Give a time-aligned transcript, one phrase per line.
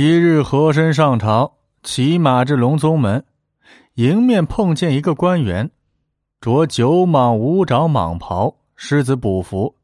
[0.00, 3.24] 一日，和珅上朝，骑马至隆宗门，
[3.94, 5.72] 迎面碰见一个官员，
[6.40, 9.74] 着九蟒五爪蟒袍，狮子补服，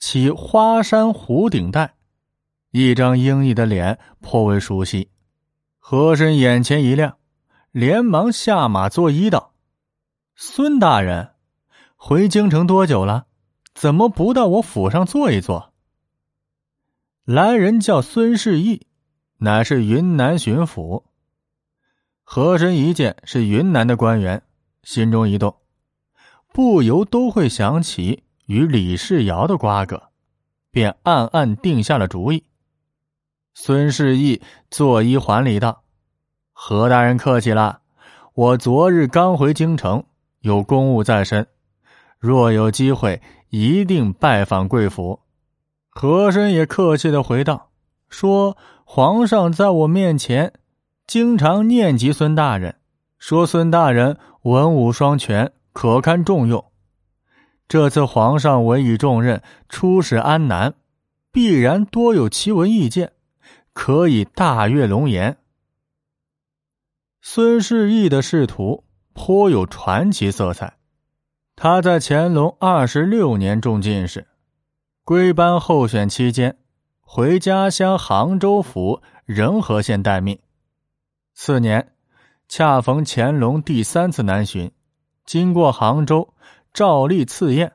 [0.00, 1.94] 起花衫虎顶带，
[2.72, 5.10] 一张英毅的脸颇为熟悉。
[5.78, 7.16] 和珅眼前一亮，
[7.70, 9.52] 连忙下马作揖道
[10.34, 11.34] ：“孙大人，
[11.94, 13.26] 回京城多久了？
[13.76, 15.72] 怎么不到我府上坐一坐？”
[17.24, 18.88] 来人叫孙世义。
[19.38, 21.02] 乃是云南巡抚。
[22.22, 24.42] 和珅一见是云南的官员，
[24.82, 25.56] 心中一动，
[26.52, 30.02] 不由都会想起与李世尧的瓜葛，
[30.70, 32.44] 便暗暗定下了主意。
[33.54, 35.84] 孙世义作揖还礼道
[36.52, 37.80] ：“何大人客气了，
[38.34, 40.04] 我昨日刚回京城，
[40.40, 41.46] 有公务在身，
[42.18, 45.20] 若有机会，一定拜访贵府。”
[45.88, 47.70] 和珅也客气的回道
[48.08, 48.56] ：“说。”
[48.88, 50.52] 皇上在我面前
[51.08, 52.76] 经常念及孙大人，
[53.18, 56.64] 说孙大人文武双全，可堪重用。
[57.66, 60.74] 这次皇上委以重任，出使安南，
[61.32, 63.12] 必然多有奇闻异见，
[63.72, 65.36] 可以大阅龙颜。
[67.20, 70.74] 孙世义的仕途颇有传奇色彩，
[71.56, 74.28] 他在乾隆二十六年中进士，
[75.04, 76.56] 归班候选期间。
[77.08, 80.36] 回家乡杭州府仁和县待命。
[81.34, 81.94] 次年，
[82.48, 84.70] 恰逢乾隆第三次南巡，
[85.24, 86.34] 经过杭州，
[86.74, 87.72] 照例赐宴，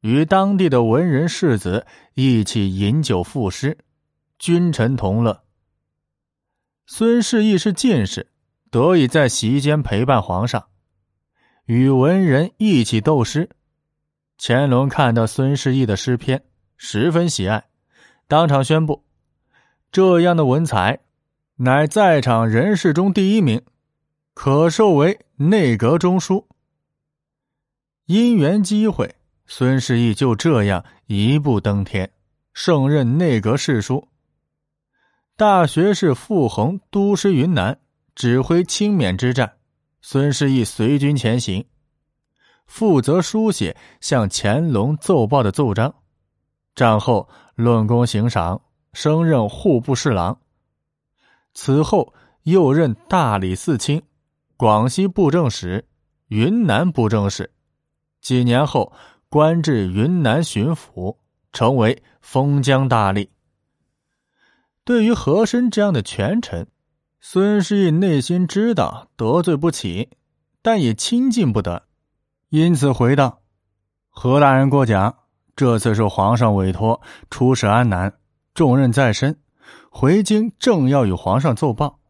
[0.00, 3.76] 与当地的文人士子一起饮酒赋诗，
[4.38, 5.44] 君臣同乐。
[6.86, 8.32] 孙世义是进士，
[8.70, 10.66] 得以在席间陪伴皇上，
[11.66, 13.50] 与文人一起斗诗。
[14.38, 16.42] 乾隆看到孙世义的诗篇，
[16.78, 17.62] 十分喜爱。
[18.26, 19.04] 当场宣布，
[19.92, 21.00] 这样的文采，
[21.56, 23.62] 乃在场人士中第一名，
[24.32, 26.48] 可授为内阁中书。
[28.06, 29.14] 因缘机会，
[29.46, 32.10] 孙世义就这样一步登天，
[32.52, 34.08] 胜任内阁侍书。
[35.36, 37.78] 大学士傅恒督师云南，
[38.14, 39.54] 指挥清缅之战，
[40.00, 41.66] 孙世义随军前行，
[42.66, 45.94] 负责书写向乾隆奏报的奏章。
[46.74, 48.60] 战后论功行赏，
[48.92, 50.38] 升任户部侍郎。
[51.52, 54.02] 此后又任大理寺卿、
[54.56, 55.84] 广西布政使、
[56.28, 57.50] 云南布政使。
[58.20, 58.92] 几年后
[59.28, 61.16] 官至云南巡抚，
[61.52, 63.28] 成为封疆大吏。
[64.84, 66.66] 对于和珅这样的权臣，
[67.20, 70.10] 孙世义内心知道得罪不起，
[70.60, 71.84] 但也亲近不得，
[72.48, 73.40] 因此回道
[74.10, 75.16] ：“何大人过奖。”
[75.56, 77.00] 这次受皇上委托
[77.30, 78.12] 出使安南，
[78.54, 79.38] 重任在身，
[79.90, 82.00] 回京正要与皇上奏报。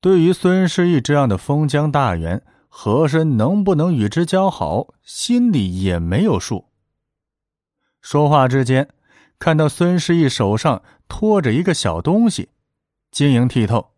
[0.00, 6.66] 对于孙世义这样的封疆大员，和珅能不能与之交好，心里也没有数。
[8.00, 8.88] 说话之间，
[9.38, 12.48] 看到孙世义手上托着一个小东西，
[13.10, 13.92] 晶莹剔透，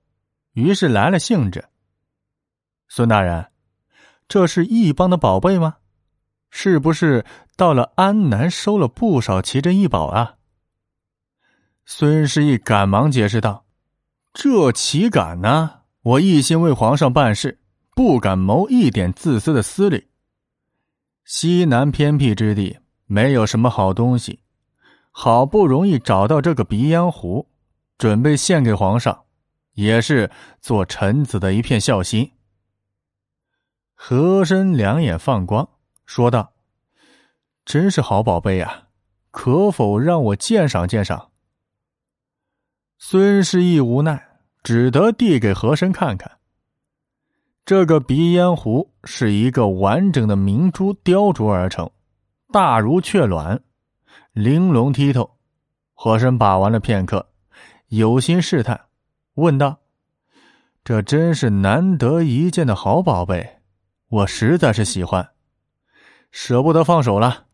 [0.53, 1.65] 于是来了兴致。
[2.88, 3.47] 孙大人，
[4.28, 5.77] 这是义邦的宝贝吗？
[6.51, 7.25] 是不是
[7.57, 10.37] 到了安南收了不少奇珍异宝啊？
[11.85, 13.65] 孙师义赶忙解释道
[14.35, 15.83] ：“这岂敢呢？
[16.03, 17.59] 我一心为皇上办事，
[17.95, 20.09] 不敢谋一点自私的私利。
[21.25, 24.41] 西南偏僻之地没有什么好东西，
[25.11, 27.47] 好不容易找到这个鼻烟壶，
[27.99, 29.25] 准备献给皇上，
[29.73, 30.31] 也是
[30.61, 32.31] 做臣子的一片孝心。”
[33.95, 35.69] 和珅两眼放光。
[36.09, 36.55] 说道
[37.67, 38.85] ：“真是好宝贝呀，
[39.31, 41.33] 可否让我鉴赏鉴赏？”
[42.97, 46.39] 孙世义无奈，只得递给和珅看看。
[47.67, 51.91] 这个鼻烟壶是一个完整的明珠雕琢而成，
[52.51, 53.63] 大如雀卵，
[54.33, 55.37] 玲珑剔透。
[55.93, 57.29] 和珅把玩了片刻，
[57.89, 58.81] 有心试探，
[59.35, 59.79] 问道
[60.82, 63.59] ：“这真是难得一见的好宝贝，
[64.09, 65.29] 我实在是喜欢。”
[66.31, 67.47] 舍不得放手了，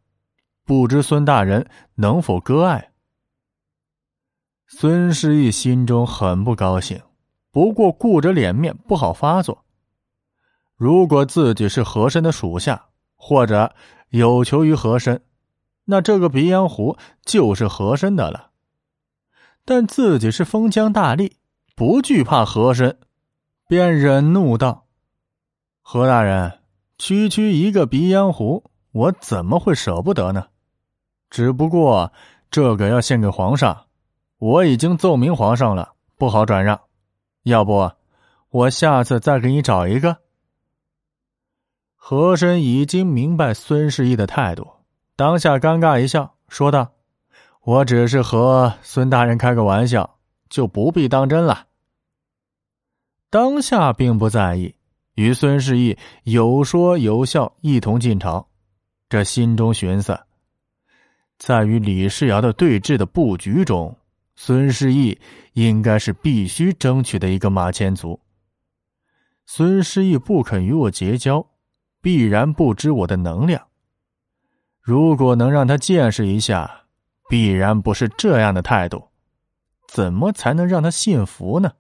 [0.64, 2.90] 不知孙大人能否割爱？
[4.66, 7.00] 孙世义心中很不高兴，
[7.50, 9.64] 不过顾着脸面不好发作。
[10.76, 13.74] 如果自己是和珅的属下，或者
[14.08, 15.22] 有求于和珅，
[15.84, 18.50] 那这个鼻烟壶就是和珅的了。
[19.64, 21.34] 但自己是封疆大吏，
[21.76, 22.98] 不惧怕和珅，
[23.68, 24.86] 便忍怒道
[25.80, 26.60] ：“何大人。”
[27.06, 30.46] 区区一个鼻烟壶，我怎么会舍不得呢？
[31.28, 32.10] 只不过
[32.50, 33.88] 这个要献给皇上，
[34.38, 36.80] 我已经奏明皇上了，不好转让。
[37.42, 37.92] 要不，
[38.48, 40.16] 我下次再给你找一个。”
[41.94, 44.66] 和珅已经明白孙世义的态度，
[45.14, 46.92] 当下尴尬一笑，说道
[47.64, 50.16] ：“我只是和孙大人开个玩笑，
[50.48, 51.66] 就不必当真了。”
[53.28, 54.74] 当下并不在意，
[55.14, 58.48] 与孙世义有说有笑，一同进朝。
[59.08, 60.18] 这心中寻思，
[61.38, 63.96] 在与李世尧的对峙的布局中，
[64.36, 65.18] 孙世义
[65.54, 68.20] 应该是必须争取的一个马前卒。
[69.46, 71.46] 孙世义不肯与我结交。
[72.04, 73.66] 必然不知我的能量。
[74.82, 76.82] 如果能让他见识一下，
[77.30, 79.08] 必然不是这样的态度，
[79.88, 81.72] 怎么才能让他信服呢？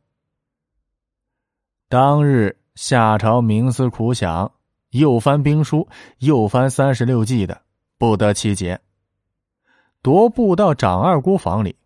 [1.90, 4.50] 当日夏朝冥思苦想，
[4.90, 5.86] 又翻兵书，
[6.18, 7.62] 又翻三十六计的，
[7.98, 8.80] 不得其解。
[10.02, 11.76] 踱步到长二姑房里，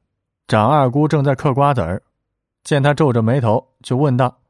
[0.46, 2.02] 长二姑正在嗑瓜子儿，
[2.64, 4.40] 见他皱着眉头，就问道：“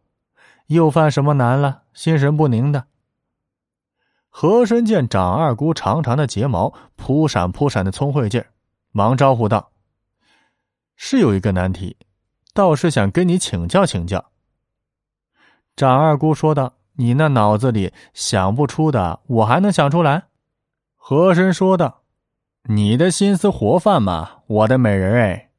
[0.68, 1.82] 又犯什么难了？
[1.92, 2.84] 心神不宁的。”
[4.30, 8.46] 和珅见长二姑长长的睫毛扑闪扑闪的聪慧劲儿，
[8.92, 9.72] 忙招呼道
[10.94, 11.96] ：“是有一个难题，
[12.54, 14.24] 倒是想跟你请教请教。”
[15.78, 20.24] 长二姑说道：“你那脑子里想不出的，我还能想出来。”
[20.98, 22.00] 和珅说道
[22.68, 25.50] ：“你的心思活泛嘛，我的美人哎！”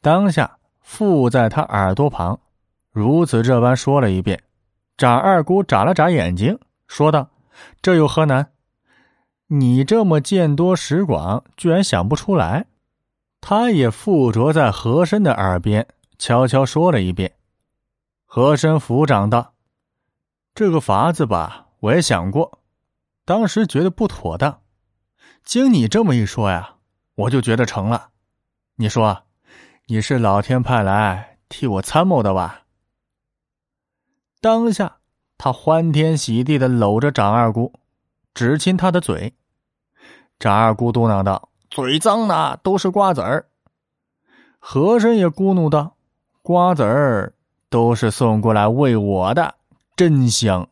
[0.00, 2.38] 当下附在他耳朵旁，
[2.92, 4.40] 如此这般说了一遍。
[4.96, 6.56] 长二姑眨了眨眼睛，
[6.86, 7.28] 说道。
[7.82, 8.52] 这有何难？
[9.48, 12.66] 你这么见多识广，居然想不出来？
[13.40, 15.84] 他也附着在和珅的耳边，
[16.16, 17.32] 悄悄说了一遍。
[18.34, 19.52] 和珅抚掌道
[20.56, 22.60] ：“这个法子吧，我也想过，
[23.26, 24.62] 当时觉得不妥当。
[25.44, 26.76] 经你这么一说呀，
[27.14, 28.08] 我就觉得成了。
[28.76, 29.24] 你说，
[29.84, 32.62] 你是老天派来替我参谋的吧？”
[34.40, 34.96] 当下。
[35.36, 37.70] 他欢天喜地的搂着长二姑，
[38.32, 39.34] 只亲她的嘴。
[40.38, 43.46] 长二姑嘟囔道：“嘴脏的都是瓜子儿。”
[44.58, 45.98] 和珅也咕哝道
[46.40, 47.34] ：“瓜子儿
[47.72, 49.56] 都是送过来喂我的，
[49.96, 50.68] 真香。”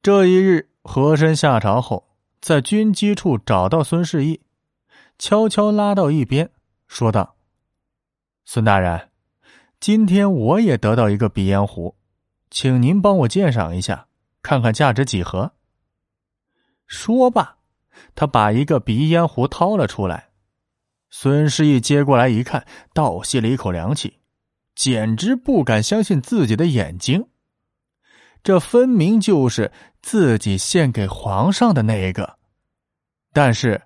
[0.00, 2.08] 这一日，和珅下朝后，
[2.40, 4.40] 在军机处找到孙世义，
[5.18, 6.48] 悄悄拉到一边，
[6.86, 7.34] 说道
[8.46, 9.10] ：“孙大人，
[9.80, 11.96] 今天我也得到一个鼻烟壶。”
[12.50, 14.06] 请您帮我鉴赏一下，
[14.42, 15.52] 看看价值几何。
[16.86, 17.58] 说罢，
[18.14, 20.30] 他把一个鼻烟壶掏了出来。
[21.10, 24.19] 孙世义接过来一看，倒吸了一口凉气，
[24.80, 27.28] 简直不敢相信自己的眼睛。
[28.42, 32.38] 这分明就是自己献给皇上的那一个，
[33.34, 33.82] 但是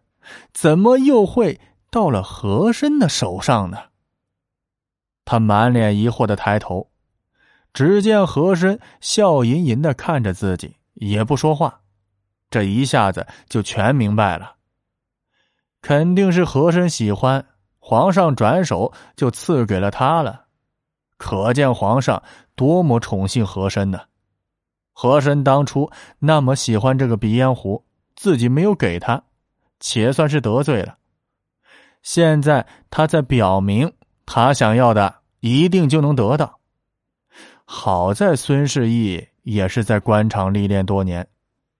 [0.53, 1.61] 怎么又会
[1.91, 3.77] 到了和珅的手上呢？
[5.25, 6.89] 他满脸疑惑的抬头。
[7.73, 11.81] 只见和珅笑吟吟的看着自己，也不说话。
[12.49, 14.55] 这一下子就全明白了，
[15.83, 17.45] 肯定是和珅喜欢
[17.81, 20.44] 皇上，转手就赐给了他了。
[21.25, 22.23] 可见皇上
[22.55, 23.99] 多么宠幸和珅呢？
[24.93, 27.83] 和珅当初那么喜欢这个鼻烟壶，
[28.15, 29.23] 自己没有给他，
[29.81, 30.99] 且算是得罪了。
[32.03, 33.91] 现在他在表明，
[34.27, 36.61] 他想要的一定就能得到。
[37.65, 41.27] 好在孙世义也是在官场历练多年，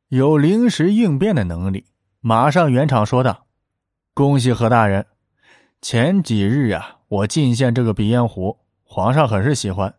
[0.09, 1.85] 有临时应变的能力。
[2.23, 3.45] 马上圆场说道
[4.15, 5.05] ：“恭喜何大人！
[5.83, 8.57] 前几日啊，我进献这个鼻烟壶，
[8.95, 9.93] 皇上很是喜欢，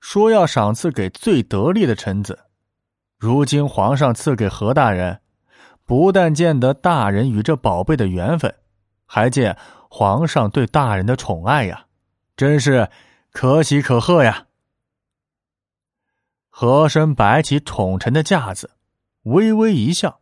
[0.00, 2.36] 说要赏赐给最得力的臣子。
[3.16, 5.20] 如今皇上赐给何大人，
[5.84, 8.52] 不但见得大人与这宝贝的缘分，
[9.06, 9.56] 还见
[9.88, 11.86] 皇上对大人的宠爱呀，
[12.36, 12.90] 真是
[13.30, 14.48] 可喜可贺呀！”
[16.50, 18.72] 和珅摆起宠臣的架子，
[19.22, 20.18] 微微一笑：“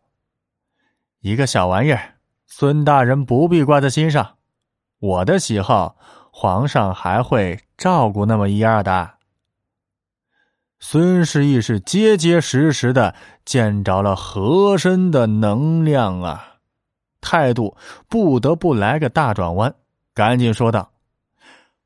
[1.21, 4.35] 一个小玩意儿，孙大人不必挂在心上。
[4.99, 5.97] 我的喜好，
[6.41, 9.15] 皇上还会照顾那么一二的。”
[10.79, 16.55] 孙氏义是结结实实的见着了和珅的能量啊，
[17.19, 17.75] 态度
[18.07, 19.75] 不得不来个大转弯，
[20.13, 20.93] 赶紧说道：“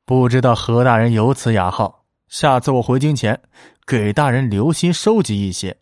[0.06, 3.40] 不知道何大人有此雅号。”下次我回京前，
[3.84, 5.76] 给大人留心收集一些。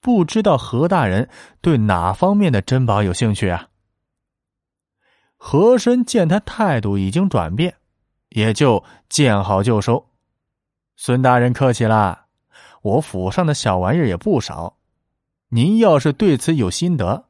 [0.00, 1.28] 不知道何大人
[1.60, 3.68] 对哪方面的珍宝有兴趣啊？
[5.36, 7.74] 和珅见他态度已经转变，
[8.30, 10.06] 也就见好就收。
[10.96, 12.26] 孙大人客气啦，
[12.82, 14.74] 我府上的小玩意儿也不少。
[15.48, 17.24] 您要是对此有心得，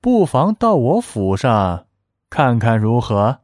[0.00, 1.86] 不妨到我府上
[2.30, 3.40] 看看如何。